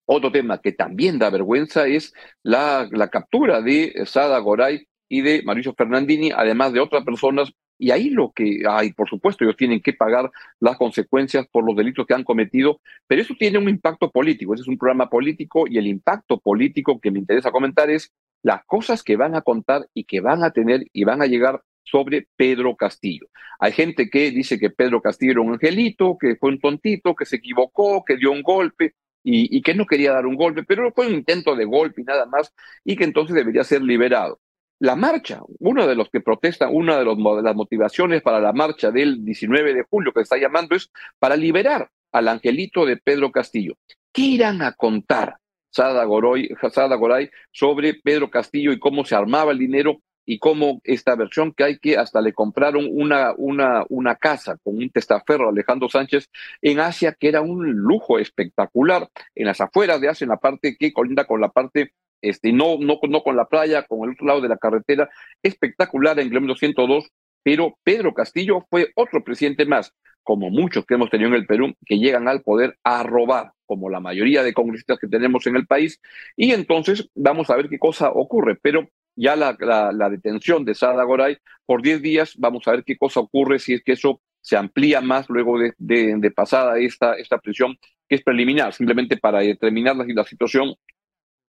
otro 0.08 0.32
tema 0.32 0.62
que 0.62 0.72
también 0.72 1.20
da 1.20 1.30
vergüenza 1.30 1.86
es 1.86 2.14
la, 2.42 2.90
captura 3.12 3.62
de 3.62 3.94
Sada 4.06 4.40
Goray 4.40 4.88
y 5.10 5.22
de 5.22 5.44
Mauricio 5.44 5.74
Fernandini, 5.76 6.32
además 6.32 6.74
de 6.74 6.80
otras 6.80 7.04
personas. 7.04 7.52
Y 7.78 7.92
ahí 7.92 8.10
lo 8.10 8.32
que 8.32 8.64
hay, 8.68 8.94
por 8.94 9.08
supuesto, 9.08 9.44
ellos 9.44 9.58
tienen 9.58 9.82
que 9.82 9.94
pagar 9.94 10.32
las 10.60 10.78
consecuencias 10.78 11.46
por 11.52 11.64
los 11.66 11.76
delitos 11.76 12.08
que 12.08 12.14
han 12.14 12.24
cometido, 12.24 12.80
pero 13.06 13.22
eso 13.22 13.36
tiene 13.38 13.60
un 13.60 13.70
impacto 13.70 14.10
político. 14.10 14.54
Ese 14.54 14.62
es 14.62 14.68
un 14.68 14.78
programa 14.78 15.10
político 15.10 15.66
y 15.68 15.78
el 15.78 15.86
impacto 15.86 16.40
político 16.40 17.00
que 17.00 17.12
me 17.12 17.20
interesa 17.20 17.52
comentar 17.52 17.90
es 17.90 18.12
las 18.42 18.64
cosas 18.66 19.04
que 19.04 19.18
van 19.18 19.36
a 19.36 19.42
contar 19.42 19.88
y 19.94 20.06
que 20.06 20.22
van 20.22 20.44
a 20.44 20.52
tener 20.52 20.86
y 20.94 21.04
van 21.04 21.22
a 21.22 21.28
llegar 21.28 21.62
sobre 21.84 22.28
Pedro 22.38 22.76
Castillo. 22.76 23.28
Hay 23.60 23.74
gente 23.74 24.10
que 24.10 24.32
dice 24.32 24.58
que 24.58 24.70
Pedro 24.70 25.02
Castillo 25.02 25.34
era 25.34 25.42
un 25.42 25.54
angelito, 25.54 26.18
que 26.18 26.38
fue 26.38 26.52
un 26.52 26.60
tontito, 26.60 27.14
que 27.14 27.26
se 27.26 27.36
equivocó, 27.36 28.04
que 28.06 28.18
dio 28.18 28.32
un 28.32 28.42
golpe 28.42 28.94
y, 29.24 29.62
que 29.62 29.74
no 29.74 29.86
quería 29.86 30.14
dar 30.14 30.26
un 30.26 30.36
golpe, 30.36 30.64
pero 30.64 30.92
fue 30.94 31.08
un 31.08 31.14
intento 31.14 31.56
de 31.56 31.66
golpe 31.66 32.02
y 32.02 32.06
nada 32.06 32.26
más, 32.26 32.54
y 32.86 32.96
que 32.96 33.04
entonces 33.04 33.36
debería 33.36 33.64
ser 33.64 33.82
liberado. 33.82 34.40
La 34.80 34.96
marcha, 34.96 35.42
uno 35.60 35.88
de 35.88 35.96
los 35.96 36.10
que 36.10 36.22
protestan, 36.22 36.70
una 36.72 36.98
de, 36.98 37.04
de 37.04 37.42
las 37.42 37.56
motivaciones 37.56 38.22
para 38.22 38.40
la 38.40 38.54
marcha 38.54 38.92
del 38.92 39.26
19 39.26 39.74
de 39.74 39.84
julio 39.90 40.14
que 40.14 40.22
está 40.22 40.38
llamando 40.38 40.76
es 40.76 40.92
para 41.20 41.36
liberar 41.36 41.90
al 42.12 42.28
angelito 42.28 42.86
de 42.86 42.98
Pedro 42.98 43.32
Castillo. 43.32 43.76
¿Qué 44.14 44.22
irán 44.22 44.62
a 44.62 44.74
contar 44.74 45.38
Sada 45.70 46.06
Goray 46.06 47.30
sobre 47.52 47.94
Pedro 47.96 48.30
Castillo 48.30 48.72
y 48.72 48.80
cómo 48.80 49.06
se 49.06 49.16
armaba 49.16 49.52
el 49.52 49.60
dinero 49.60 50.02
y 50.30 50.40
cómo 50.40 50.82
esta 50.84 51.16
versión 51.16 51.54
que 51.54 51.64
hay 51.64 51.80
que 51.80 51.98
hasta 51.98 52.20
le 52.20 52.34
compraron 52.34 52.86
una, 52.92 53.34
una, 53.38 53.86
una 53.88 54.16
casa 54.18 54.58
con 54.62 54.76
un 54.76 54.90
testaferro 54.90 55.50
Alejandro 55.50 55.88
Sánchez 55.88 56.30
en 56.62 56.82
Asia, 56.82 57.16
que 57.18 57.30
era 57.30 57.40
un 57.40 57.72
lujo 57.72 58.20
espectacular, 58.20 59.10
en 59.34 59.48
las 59.48 59.62
afueras 59.62 60.02
de 60.02 60.10
Asia, 60.10 60.26
en 60.26 60.32
la 60.32 60.38
parte 60.38 60.76
que 60.78 60.92
colinda 60.92 61.26
con 61.26 61.40
la 61.40 61.48
parte, 61.48 61.94
este, 62.22 62.52
no, 62.52 62.78
no, 62.78 63.00
no 63.08 63.24
con 63.24 63.38
la 63.38 63.46
playa, 63.46 63.84
con 63.84 64.04
el 64.04 64.16
otro 64.16 64.28
lado 64.28 64.42
de 64.42 64.50
la 64.50 64.58
carretera, 64.58 65.10
espectacular 65.42 66.20
en 66.20 66.28
kilómetro 66.28 66.58
102, 66.58 67.10
pero 67.42 67.78
Pedro 67.84 68.14
Castillo 68.14 68.66
fue 68.70 68.92
otro 68.96 69.24
presidente 69.24 69.66
más, 69.66 69.94
como 70.24 70.50
muchos 70.50 70.86
que 70.86 70.96
hemos 70.96 71.10
tenido 71.10 71.30
en 71.30 71.36
el 71.36 71.46
Perú, 71.46 71.74
que 71.86 72.00
llegan 72.00 72.28
al 72.28 72.42
poder 72.42 72.78
a 72.84 73.02
robar, 73.04 73.54
como 73.66 73.90
la 73.90 74.02
mayoría 74.02 74.44
de 74.44 74.54
congresistas 74.54 75.00
que 75.00 75.08
tenemos 75.08 75.48
en 75.48 75.56
el 75.56 75.66
país, 75.66 76.02
y 76.36 76.52
entonces 76.52 77.10
vamos 77.16 77.50
a 77.50 77.56
ver 77.56 77.70
qué 77.70 77.80
cosa 77.80 78.10
ocurre, 78.10 78.58
pero 78.62 78.90
ya 79.18 79.36
la, 79.36 80.10
detención 80.10 80.64
de 80.64 80.76
Sada 80.76 81.04
Goray 81.04 81.38
por 81.66 81.82
10 81.82 82.02
días. 82.02 82.34
Vamos 82.38 82.68
a 82.68 82.72
ver 82.72 82.84
qué 82.86 82.98
cosa 82.98 83.20
ocurre 83.20 83.60
si 83.60 83.74
es 83.74 83.84
que 83.84 83.94
eso 83.94 84.22
se 84.40 84.56
amplía 84.56 85.02
más 85.02 85.30
luego 85.30 85.60
de, 85.60 85.74
de, 85.78 86.32
pasada 86.32 86.80
esta, 86.80 87.16
esta 87.16 87.40
prisión, 87.40 87.78
que 88.08 88.16
es 88.16 88.24
preliminar, 88.24 88.74
simplemente 88.74 89.18
para 89.18 89.40
determinar 89.40 89.98
la, 89.98 90.06
la 90.08 90.24
situación. 90.24 90.76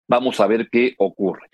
Vamos 0.07 0.39
a 0.39 0.47
ver 0.47 0.69
qué 0.71 0.95
ocurre. 0.97 1.47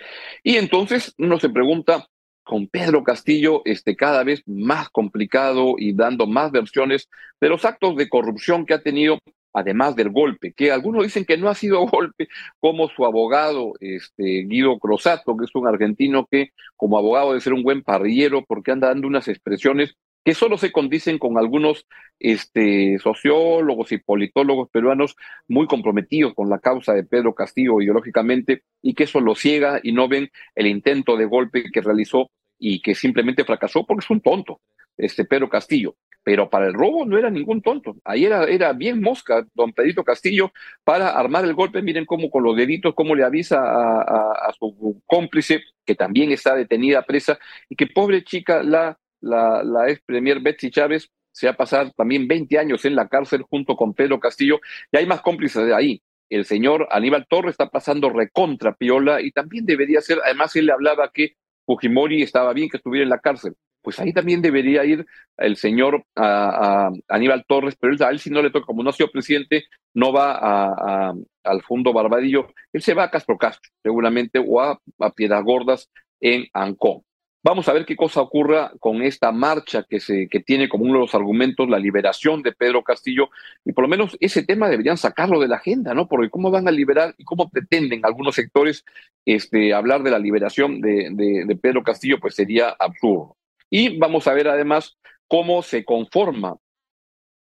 Y 0.43 0.55
entonces 0.55 1.13
uno 1.17 1.39
se 1.39 1.50
pregunta, 1.50 2.08
con 2.43 2.67
Pedro 2.67 3.03
Castillo 3.03 3.62
este, 3.65 3.96
cada 3.96 4.24
vez 4.24 4.43
más 4.46 4.89
complicado 4.89 5.75
y 5.77 5.93
dando 5.93 6.27
más 6.27 6.51
versiones 6.51 7.10
de 7.39 7.50
los 7.50 7.65
actos 7.65 7.96
de 7.96 8.10
corrupción 8.10 8.65
que 8.65 8.74
ha 8.74 8.82
tenido 8.82 9.20
además 9.53 9.95
del 9.95 10.10
golpe, 10.10 10.53
que 10.53 10.72
algunos 10.72 11.03
dicen 11.03 11.25
que 11.25 11.38
no 11.38 11.50
ha 11.50 11.55
sido 11.55 11.86
golpe, 11.88 12.27
como 12.60 12.89
su 12.89 13.05
abogado 13.05 13.74
este, 13.79 14.43
Guido 14.45 14.79
Crosato, 14.79 15.38
que 15.38 15.45
es 15.45 15.55
un 15.55 15.67
argentino 15.67 16.27
que 16.29 16.50
como 16.75 16.98
abogado 16.98 17.29
debe 17.29 17.41
ser 17.41 17.53
un 17.53 17.63
buen 17.63 17.83
parrillero 17.83 18.43
porque 18.45 18.72
anda 18.72 18.89
dando 18.89 19.07
unas 19.07 19.27
expresiones 19.27 19.95
que 20.24 20.33
solo 20.33 20.57
se 20.57 20.72
condicen 20.72 21.19
con 21.19 21.38
algunos 21.38 21.86
este, 22.19 22.98
sociólogos 23.00 23.91
y 23.91 23.98
politólogos 23.98 24.69
peruanos 24.69 25.15
muy 25.48 25.67
comprometidos 25.67 26.33
con 26.33 26.50
la 26.50 26.60
causa 26.60 26.93
de 26.93 27.03
Pedro 27.03 27.36
Castillo 27.36 27.81
ideológicamente 27.81 28.63
y 28.81 28.93
que 28.93 29.03
eso 29.03 29.19
lo 29.19 29.36
ciega 29.36 29.79
y 29.83 29.91
no 29.91 30.07
ven 30.07 30.29
el 30.55 30.67
intento 30.67 31.17
de 31.17 31.25
golpe 31.25 31.65
que 31.72 31.81
realizó 31.81 32.29
y 32.57 32.81
que 32.81 32.95
simplemente 32.95 33.43
fracasó 33.43 33.86
porque 33.86 34.05
es 34.05 34.10
un 34.10 34.22
tonto, 34.22 34.62
este 34.97 35.25
Pedro 35.25 35.50
Castillo 35.50 35.95
pero 36.23 36.50
para 36.50 36.67
el 36.67 36.73
robo 36.73 37.05
no 37.05 37.17
era 37.17 37.29
ningún 37.29 37.62
tonto. 37.62 37.97
Ahí 38.05 38.25
era, 38.25 38.45
era 38.45 38.73
bien 38.73 39.01
mosca 39.01 39.45
don 39.53 39.73
Pedrito 39.73 40.03
Castillo 40.03 40.51
para 40.83 41.09
armar 41.09 41.43
el 41.43 41.53
golpe. 41.53 41.81
Miren 41.81 42.05
cómo 42.05 42.29
con 42.29 42.43
los 42.43 42.55
deditos, 42.55 42.93
cómo 42.95 43.13
le 43.13 43.23
avisa 43.23 43.59
a, 43.62 44.53
su 44.57 45.01
cómplice, 45.05 45.62
que 45.85 45.95
también 45.95 46.31
está 46.31 46.55
detenida 46.55 47.03
presa, 47.03 47.38
y 47.69 47.75
que 47.75 47.88
pobre 47.88 48.23
chica, 48.23 48.63
la, 48.63 48.97
la, 49.19 49.63
la 49.63 49.89
ex 49.89 50.01
premier 50.05 50.39
Betsy 50.39 50.71
Chávez, 50.71 51.09
se 51.31 51.47
ha 51.47 51.53
pasado 51.53 51.91
también 51.97 52.27
20 52.27 52.57
años 52.57 52.85
en 52.85 52.95
la 52.95 53.07
cárcel 53.07 53.43
junto 53.43 53.75
con 53.75 53.93
Pedro 53.93 54.19
Castillo, 54.19 54.62
y 54.91 54.97
hay 54.97 55.05
más 55.05 55.21
cómplices 55.21 55.65
de 55.65 55.75
ahí. 55.75 56.01
El 56.29 56.45
señor 56.45 56.88
Aníbal 56.89 57.27
Torres 57.27 57.51
está 57.51 57.69
pasando 57.69 58.09
recontra 58.09 58.73
piola 58.73 59.21
y 59.21 59.31
también 59.31 59.65
debería 59.65 60.01
ser, 60.01 60.19
además 60.23 60.55
él 60.55 60.67
le 60.67 60.71
hablaba 60.71 61.12
que 61.13 61.35
Fujimori 61.65 62.21
estaba 62.21 62.53
bien 62.53 62.69
que 62.69 62.77
estuviera 62.77 63.03
en 63.03 63.09
la 63.09 63.19
cárcel 63.19 63.55
pues 63.83 63.99
ahí 63.99 64.13
también 64.13 64.41
debería 64.41 64.85
ir 64.85 65.05
el 65.37 65.57
señor 65.57 66.05
a, 66.15 66.89
Aníbal 67.09 67.45
Torres, 67.45 67.75
pero 67.79 67.93
a 68.05 68.09
él 68.09 68.19
si 68.19 68.29
no 68.29 68.41
le 68.41 68.49
toca, 68.49 68.65
como 68.65 68.81
no 68.81 68.89
ha 68.89 68.93
sido 68.93 69.11
presidente, 69.11 69.65
no 69.93 70.11
va 70.13 70.39
a, 70.41 71.13
al 71.43 71.61
Fondo 71.63 71.93
Barbadillo, 71.93 72.47
él 72.71 72.81
se 72.81 72.93
va 72.93 73.03
a 73.03 73.11
Castro 73.11 73.37
Castro, 73.37 73.69
seguramente, 73.83 74.39
o 74.43 74.61
a, 74.61 74.79
Piedras 75.15 75.43
Gordas 75.43 75.89
en 76.21 76.47
Ancón. 76.53 77.01
Vamos 77.45 77.67
a 77.67 77.73
ver 77.73 77.85
qué 77.85 77.97
cosa 77.97 78.21
ocurra 78.21 78.71
con 78.79 79.01
esta 79.01 79.33
marcha 79.33 79.83
que, 79.83 79.99
se, 79.99 80.29
que 80.29 80.39
tiene 80.39 80.69
como 80.69 80.85
uno 80.85 80.93
de 80.93 80.99
los 80.99 81.15
argumentos 81.15 81.67
la 81.67 81.77
liberación 81.77 82.41
de 82.41 82.53
Pedro 82.53 82.83
Castillo, 82.83 83.29
y 83.65 83.73
por 83.73 83.83
lo 83.83 83.89
menos 83.89 84.15
ese 84.21 84.43
tema 84.43 84.69
deberían 84.69 84.95
sacarlo 84.95 85.41
de 85.41 85.49
la 85.49 85.57
agenda, 85.57 85.93
¿no? 85.93 86.07
Porque 86.07 86.29
cómo 86.29 86.51
van 86.51 86.69
a 86.69 86.71
liberar 86.71 87.13
y 87.17 87.25
cómo 87.25 87.49
pretenden 87.49 88.05
algunos 88.05 88.35
sectores 88.35 88.85
este, 89.25 89.73
hablar 89.73 90.03
de 90.03 90.11
la 90.11 90.19
liberación 90.19 90.79
de, 90.79 91.09
de 91.45 91.55
Pedro 91.57 91.83
Castillo, 91.83 92.21
pues 92.21 92.35
sería 92.35 92.69
absurdo. 92.79 93.35
Y 93.75 93.98
vamos 93.98 94.27
a 94.27 94.36
ver 94.36 94.48
además 94.48 95.00
cómo 95.27 95.63
se 95.63 95.84
conforma 95.84 96.58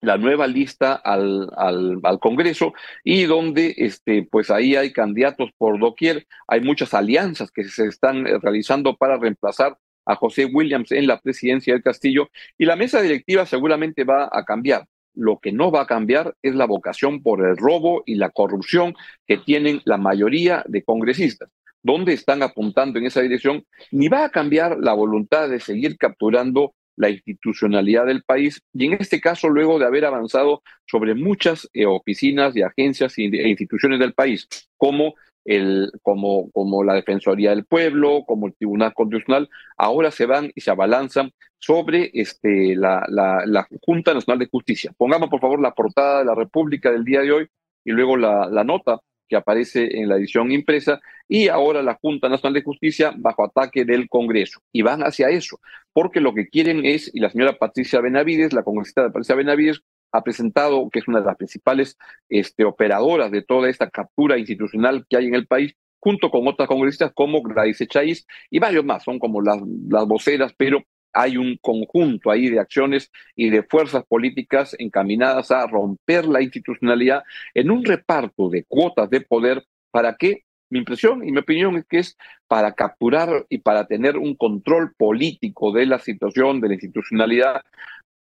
la 0.01 0.17
nueva 0.17 0.47
lista 0.47 0.95
al, 0.95 1.51
al, 1.55 2.19
Congreso 2.19 2.73
y 3.05 3.25
donde 3.25 3.75
este, 3.77 4.27
pues 4.31 4.51
ahí 4.51 4.75
hay 4.75 4.91
candidatos 4.91 5.51
por 5.59 5.79
doquier, 5.79 6.27
hay 6.49 6.63
muchas 6.63 6.95
alianzas 6.95 7.51
que 7.51 7.65
se 7.65 7.89
están 7.89 8.27
eh, 8.27 8.39
realizando 8.41 8.97
para 8.97 9.19
reemplazar 9.19 9.77
a 10.07 10.17
José 10.17 10.47
Williams 10.47 10.93
en 10.93 11.09
la 11.09 11.21
presidencia 11.21 11.75
del 11.75 11.83
Castillo 11.83 12.31
y 12.57 12.65
la 12.65 12.77
mesa 12.77 13.03
directiva 13.03 13.45
seguramente 13.45 14.05
va 14.05 14.31
a 14.33 14.47
cambiar. 14.47 14.87
Lo 15.13 15.41
que 15.41 15.53
no 15.53 15.71
va 15.71 15.83
a 15.83 15.87
cambiar 15.87 16.35
es 16.41 16.55
la 16.55 16.65
vocación 16.65 17.23
por 17.23 17.47
el 17.47 17.59
robo 17.59 18.03
y 18.07 18.15
la 18.15 18.31
corrupción 18.31 18.95
que 19.27 19.37
tienen 19.37 19.83
la 19.85 19.99
mayoría 19.99 20.65
de 20.69 20.83
congresistas. 20.85 21.51
¿Dónde 21.85 22.15
están 22.15 22.43
apuntando 22.43 22.99
en 22.99 23.05
esa 23.05 23.21
dirección? 23.21 23.63
Ni 23.93 24.09
va 24.09 24.25
a 24.25 24.31
cambiar 24.31 24.79
la 24.81 24.95
voluntad 24.95 25.51
de 25.51 25.61
seguir 25.61 25.99
capturando 25.99 26.75
la 26.97 27.11
institucionalidad 27.11 28.07
del 28.07 28.23
país 28.23 28.63
y 28.73 28.87
en 28.87 28.95
este 28.95 29.21
caso 29.21 29.51
luego 29.51 29.79
de 29.79 29.85
haber 29.85 30.07
avanzado 30.07 30.63
sobre 30.87 31.15
muchas 31.15 31.69
eh, 31.75 31.85
oficinas 31.85 32.57
y 32.57 32.63
agencias 32.63 33.19
e 33.19 33.49
instituciones 33.49 33.99
del 33.99 34.15
país, 34.15 34.49
como, 34.79 35.15
el, 35.45 35.93
como, 36.01 36.51
como 36.53 36.85
la 36.85 36.95
Defensoría 36.95 37.51
del 37.51 37.67
Pueblo, 37.67 38.25
como 38.27 38.47
el 38.47 38.55
Tribunal 38.55 38.95
Constitucional, 38.95 39.51
ahora 39.77 40.11
se 40.11 40.25
van 40.25 40.53
y 40.55 40.63
se 40.63 40.71
abalanzan 40.71 41.33
sobre 41.59 42.11
este, 42.15 42.77
la, 42.77 43.05
la, 43.09 43.43
la 43.45 43.69
Junta 43.83 44.15
Nacional 44.15 44.39
de 44.39 44.49
Justicia. 44.49 44.91
Pongamos 44.97 45.29
por 45.29 45.41
favor 45.41 45.61
la 45.61 45.75
portada 45.75 46.21
de 46.21 46.25
la 46.25 46.35
República 46.35 46.91
del 46.91 47.05
día 47.05 47.21
de 47.21 47.33
hoy 47.33 47.47
y 47.85 47.93
luego 47.93 48.17
la, 48.17 48.49
la 48.49 48.65
nota 48.65 49.01
que 49.29 49.37
aparece 49.37 49.99
en 49.99 50.09
la 50.09 50.17
edición 50.17 50.53
impresa, 50.53 51.01
y 51.29 51.49
ahora 51.49 51.83
la 51.83 51.99
Junta 52.01 52.29
Nacional 52.29 52.55
de 52.55 52.63
Justicia 52.63 53.13
bajo 53.17 53.45
ataque 53.45 53.85
del 53.85 54.09
Congreso. 54.09 54.61
Y 54.73 54.83
van 54.83 55.03
hacia 55.03 55.29
eso, 55.31 55.61
porque 55.93 56.21
lo 56.21 56.35
que 56.35 56.49
quieren 56.49 56.85
es, 56.85 57.11
y 57.15 57.21
la 57.21 57.31
señora 57.31 57.59
Patricia 57.59 58.01
Benavides, 58.01 58.53
la 58.53 58.63
congresista 58.63 59.05
Patricia 59.05 59.35
Benavides, 59.35 59.83
ha 60.13 60.23
presentado, 60.23 60.89
que 60.91 61.01
es 61.01 61.09
una 61.09 61.21
de 61.21 61.27
las 61.27 61.37
principales 61.37 61.99
este, 62.29 62.65
operadoras 62.65 63.33
de 63.33 63.43
toda 63.43 63.69
esta 63.69 63.91
captura 63.91 64.39
institucional 64.39 65.05
que 65.09 65.17
hay 65.17 65.27
en 65.27 65.35
el 65.35 65.47
país, 65.47 65.75
junto 65.99 66.31
con 66.31 66.47
otras 66.47 66.69
congresistas 66.69 67.13
como 67.15 67.43
Gladys 67.43 67.81
Echaíz 67.81 68.27
y 68.51 68.59
varios 68.59 68.85
más, 68.85 69.03
son 69.03 69.19
como 69.19 69.41
las, 69.41 69.59
las 69.89 70.07
voceras, 70.07 70.53
pero 70.57 70.83
hay 71.15 71.37
un 71.37 71.57
conjunto 71.61 72.31
ahí 72.31 72.51
de 72.51 72.61
acciones 72.61 73.11
y 73.37 73.51
de 73.51 73.63
fuerzas 73.63 74.05
políticas 74.05 74.75
encaminadas 74.79 75.51
a 75.51 75.67
romper 75.67 76.27
la 76.27 76.43
institucionalidad 76.43 77.23
en 77.55 77.71
un 77.71 77.85
reparto 77.85 78.49
de 78.51 78.65
cuotas 78.65 79.09
de 79.11 79.21
poder. 79.21 79.65
Para 79.91 80.17
que, 80.17 80.43
mi 80.71 80.81
impresión 80.81 81.27
y 81.27 81.31
mi 81.31 81.39
opinión 81.39 81.77
es 81.77 81.85
que 81.85 81.99
es 81.99 82.17
para 82.49 82.73
capturar 82.73 83.47
y 83.49 83.59
para 83.59 83.87
tener 83.87 84.17
un 84.17 84.35
control 84.35 84.93
político 84.97 85.71
de 85.71 85.87
la 85.87 86.01
situación, 86.01 86.61
de 86.61 86.69
la 86.69 86.75
institucionalidad, 86.75 87.63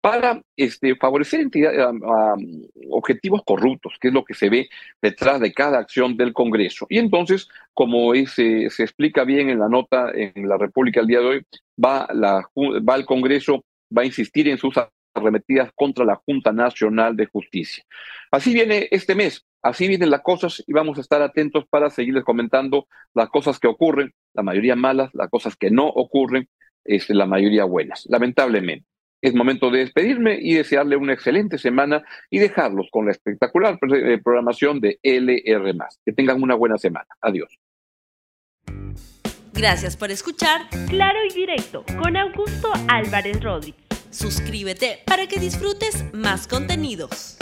para 0.01 0.43
este, 0.57 0.97
favorecer 0.97 1.47
objetivos 2.91 3.43
corruptos, 3.45 3.95
que 4.01 4.09
es 4.09 4.15
lo 4.15 4.25
que 4.25 4.35
se 4.35 4.49
ve 4.49 4.69
detrás 5.03 5.41
de 5.41 5.53
cada 5.53 5.79
acción 5.79 6.17
del 6.17 6.33
Congreso. 6.33 6.87
Y 6.89 6.99
entonces, 6.99 7.49
como 7.75 8.15
se 8.27 8.65
explica 8.67 9.25
bien 9.25 9.51
en 9.51 9.59
la 9.59 9.69
nota 9.69 10.11
en 10.15 10.49
la 10.49 10.57
República 10.57 11.01
el 11.01 11.07
día 11.07 11.21
de 11.21 11.27
hoy, 11.27 11.47
va, 11.83 12.09
la, 12.13 12.49
va 12.57 12.97
el 12.97 13.05
Congreso, 13.05 13.65
va 13.97 14.03
a 14.03 14.07
insistir 14.07 14.49
en 14.49 14.59
sus 14.59 14.75
arremetidas 15.15 15.71
contra 15.75 16.05
la 16.05 16.17
Junta 16.17 16.53
Nacional 16.53 17.17
de 17.17 17.27
Justicia. 17.27 17.85
Así 18.31 18.55
viene 18.55 18.89
este 18.91 19.15
mes, 19.15 19.45
así 19.63 19.89
vienen 19.89 20.11
las 20.11 20.23
cosas 20.23 20.63
y 20.67 20.73
vamos 20.73 20.99
a 20.99 21.01
estar 21.01 21.21
atentos 21.21 21.65
para 21.69 21.91
seguirles 21.91 22.25
comentando 22.25 22.87
las 23.15 23.29
cosas 23.29 23.59
que 23.59 23.69
ocurren, 23.69 24.15
la 24.35 24.43
mayoría 24.43 24.77
malas, 24.77 25.11
las 25.15 25.29
cosas 25.29 25.57
que 25.57 25.71
no 25.71 25.89
ocurren, 25.89 26.49
es 26.85 27.11
la 27.11 27.27
mayoría 27.27 27.65
buenas, 27.65 28.07
lamentablemente. 28.09 28.90
Es 29.23 29.35
momento 29.35 29.71
de 29.71 29.81
despedirme 29.81 30.39
y 30.41 30.55
desearle 30.55 30.97
una 30.97 31.13
excelente 31.13 31.59
semana 31.59 32.03
y 32.31 32.39
dejarlos 32.39 32.89
con 32.91 33.07
la 33.07 33.13
espectacular 33.13 33.79
eh, 33.95 34.19
programación 34.23 34.81
de 34.81 34.99
LR. 35.03 35.75
Que 36.05 36.13
tengan 36.13 36.43
una 36.43 36.55
buena 36.55 36.79
semana. 36.79 37.09
Adiós. 37.21 37.59
Gracias 39.53 39.97
por 39.97 40.11
escuchar 40.11 40.63
Claro 40.89 41.19
y 41.29 41.35
Directo 41.35 41.85
con 41.99 42.17
Augusto 42.17 42.73
Álvarez 42.89 43.43
Rodríguez. 43.43 43.85
Suscríbete 44.11 45.01
para 45.07 45.27
que 45.27 45.39
disfrutes 45.39 46.05
más 46.15 46.49
contenidos. 46.49 47.37